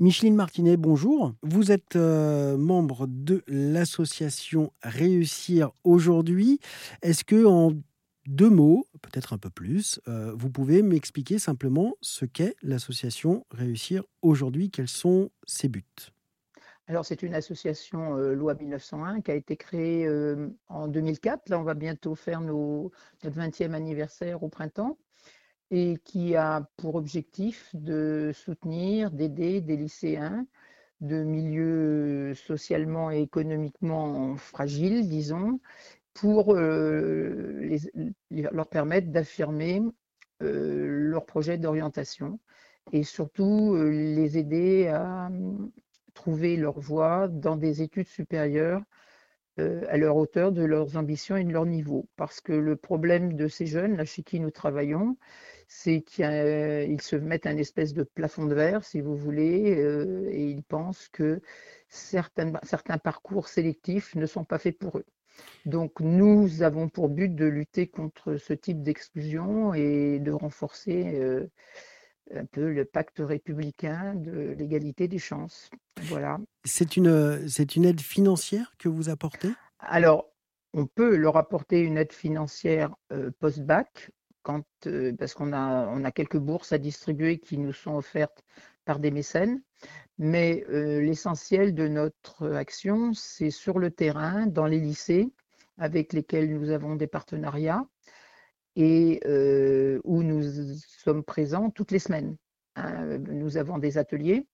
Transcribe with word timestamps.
Micheline 0.00 0.36
Martinet, 0.36 0.76
bonjour. 0.76 1.34
Vous 1.42 1.72
êtes 1.72 1.96
euh, 1.96 2.56
membre 2.56 3.08
de 3.08 3.42
l'association 3.48 4.72
Réussir 4.80 5.72
aujourd'hui. 5.82 6.60
Est-ce 7.02 7.24
que 7.24 7.44
en 7.44 7.72
deux 8.28 8.48
mots, 8.48 8.86
peut-être 9.02 9.32
un 9.32 9.38
peu 9.38 9.50
plus, 9.50 10.00
euh, 10.06 10.32
vous 10.36 10.50
pouvez 10.50 10.82
m'expliquer 10.82 11.40
simplement 11.40 11.96
ce 12.00 12.26
qu'est 12.26 12.54
l'association 12.62 13.44
Réussir 13.50 14.04
aujourd'hui? 14.22 14.70
Quels 14.70 14.86
sont 14.86 15.32
ses 15.48 15.68
buts? 15.68 15.82
Alors, 16.86 17.04
c'est 17.04 17.24
une 17.24 17.34
association 17.34 18.16
euh, 18.18 18.34
loi 18.34 18.54
1901 18.54 19.20
qui 19.20 19.32
a 19.32 19.34
été 19.34 19.56
créée 19.56 20.08
en 20.68 20.86
2004. 20.86 21.48
Là, 21.48 21.58
on 21.58 21.64
va 21.64 21.74
bientôt 21.74 22.14
faire 22.14 22.40
notre 22.40 22.92
20e 23.24 23.72
anniversaire 23.72 24.44
au 24.44 24.48
printemps 24.48 24.96
et 25.70 25.98
qui 26.04 26.36
a 26.36 26.68
pour 26.76 26.94
objectif 26.94 27.70
de 27.74 28.30
soutenir, 28.34 29.10
d'aider 29.10 29.60
des 29.60 29.76
lycéens 29.76 30.46
de 31.00 31.22
milieux 31.22 32.34
socialement 32.34 33.10
et 33.10 33.20
économiquement 33.20 34.36
fragiles, 34.36 35.08
disons, 35.08 35.60
pour 36.14 36.54
euh, 36.54 37.76
leur 38.30 38.68
permettre 38.68 39.08
d'affirmer 39.08 39.82
leur 40.40 41.26
projet 41.26 41.58
d'orientation 41.58 42.38
et 42.92 43.02
surtout 43.02 43.76
les 43.76 44.38
aider 44.38 44.88
à, 44.88 45.30
trouver 46.18 46.56
leur 46.56 46.80
voie 46.80 47.28
dans 47.28 47.54
des 47.54 47.80
études 47.80 48.08
supérieures 48.08 48.82
euh, 49.60 49.84
à 49.88 49.96
leur 49.96 50.16
hauteur 50.16 50.50
de 50.50 50.64
leurs 50.64 50.96
ambitions 50.96 51.36
et 51.36 51.44
de 51.44 51.52
leur 51.52 51.64
niveau. 51.64 52.08
Parce 52.16 52.40
que 52.40 52.52
le 52.52 52.74
problème 52.74 53.34
de 53.34 53.46
ces 53.46 53.66
jeunes, 53.66 53.96
là 53.96 54.04
chez 54.04 54.24
qui 54.24 54.40
nous 54.40 54.50
travaillons, 54.50 55.16
c'est 55.68 56.00
qu'ils 56.00 57.00
se 57.02 57.14
mettent 57.14 57.46
un 57.46 57.58
espèce 57.58 57.92
de 57.92 58.02
plafond 58.02 58.46
de 58.46 58.54
verre, 58.54 58.84
si 58.84 59.02
vous 59.02 59.14
voulez, 59.14 59.76
euh, 59.76 60.28
et 60.30 60.50
ils 60.50 60.62
pensent 60.62 61.08
que 61.12 61.40
certains, 61.88 62.52
certains 62.62 62.96
parcours 62.96 63.48
sélectifs 63.48 64.14
ne 64.14 64.24
sont 64.24 64.44
pas 64.44 64.58
faits 64.58 64.78
pour 64.78 64.98
eux. 64.98 65.04
Donc 65.66 66.00
nous 66.00 66.62
avons 66.62 66.88
pour 66.88 67.08
but 67.10 67.34
de 67.34 67.44
lutter 67.44 67.86
contre 67.86 68.38
ce 68.38 68.54
type 68.54 68.82
d'exclusion 68.82 69.74
et 69.74 70.18
de 70.18 70.32
renforcer 70.32 71.20
euh, 71.20 71.46
un 72.34 72.46
peu 72.46 72.72
le 72.72 72.84
pacte 72.86 73.18
républicain 73.20 74.14
de 74.14 74.54
l'égalité 74.58 75.06
des 75.06 75.18
chances. 75.18 75.70
Voilà. 76.02 76.38
C'est 76.64 76.96
une, 76.96 77.46
c'est 77.46 77.76
une 77.76 77.84
aide 77.84 78.00
financière 78.00 78.72
que 78.78 78.88
vous 78.88 79.10
apportez? 79.10 79.50
Alors, 79.80 80.32
on 80.72 80.86
peut 80.86 81.16
leur 81.16 81.36
apporter 81.36 81.80
une 81.80 81.98
aide 81.98 82.12
financière 82.12 82.94
euh, 83.12 83.30
post-bac, 83.38 84.10
euh, 84.86 85.12
parce 85.18 85.34
qu'on 85.34 85.52
a, 85.52 85.86
on 85.88 86.04
a 86.04 86.10
quelques 86.10 86.38
bourses 86.38 86.72
à 86.72 86.78
distribuer 86.78 87.38
qui 87.38 87.58
nous 87.58 87.72
sont 87.72 87.94
offertes 87.94 88.44
par 88.84 88.98
des 88.98 89.10
mécènes. 89.10 89.62
Mais 90.18 90.64
euh, 90.70 91.00
l'essentiel 91.00 91.74
de 91.74 91.86
notre 91.86 92.52
action, 92.52 93.12
c'est 93.14 93.50
sur 93.50 93.78
le 93.78 93.90
terrain, 93.90 94.46
dans 94.46 94.66
les 94.66 94.80
lycées 94.80 95.30
avec 95.76 96.12
lesquels 96.12 96.52
nous 96.52 96.70
avons 96.70 96.96
des 96.96 97.06
partenariats 97.06 97.86
et 98.74 99.20
euh, 99.26 100.00
où 100.04 100.22
nous 100.22 100.42
sommes 101.04 101.22
présents 101.22 101.70
toutes 101.70 101.92
les 101.92 101.98
semaines. 101.98 102.36
Hein. 102.74 103.18
Nous 103.18 103.56
avons 103.56 103.78
des 103.78 103.98
ateliers 103.98 104.46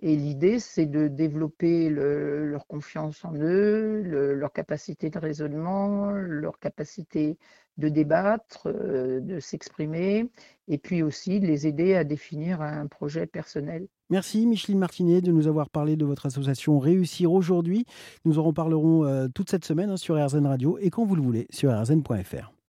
et 0.00 0.16
l'idée, 0.16 0.58
c'est 0.58 0.86
de 0.86 1.08
développer 1.08 1.88
leur 1.88 2.66
confiance 2.66 3.24
en 3.24 3.34
eux, 3.34 4.02
leur 4.02 4.52
capacité 4.52 5.10
de 5.10 5.18
raisonnement, 5.18 6.10
leur 6.10 6.58
capacité 6.58 7.38
de 7.76 7.88
débattre, 7.88 8.68
euh, 8.68 9.20
de 9.20 9.40
s'exprimer, 9.40 10.30
et 10.68 10.78
puis 10.78 11.02
aussi 11.02 11.40
de 11.40 11.46
les 11.46 11.66
aider 11.66 11.94
à 11.94 12.04
définir 12.04 12.60
un 12.62 12.86
projet 12.86 13.26
personnel. 13.26 13.88
Merci 14.10 14.46
Micheline 14.46 14.78
Martinet 14.78 15.20
de 15.20 15.32
nous 15.32 15.48
avoir 15.48 15.70
parlé 15.70 15.96
de 15.96 16.04
votre 16.04 16.26
association 16.26 16.78
Réussir 16.78 17.32
aujourd'hui. 17.32 17.84
Nous 18.24 18.38
en 18.38 18.44
reparlerons 18.44 19.04
euh, 19.04 19.26
toute 19.26 19.50
cette 19.50 19.64
semaine 19.64 19.90
hein, 19.90 19.96
sur 19.96 20.24
RZN 20.24 20.46
Radio 20.46 20.78
et 20.78 20.90
quand 20.90 21.04
vous 21.04 21.16
le 21.16 21.22
voulez 21.22 21.46
sur 21.50 21.72
rzn.fr. 21.72 22.53